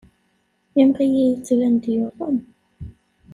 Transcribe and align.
Imɣi-a 0.81 1.25
yettban-d 1.29 1.85
yuḍen. 1.95 2.37